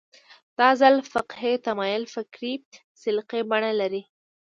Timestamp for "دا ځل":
0.59-0.95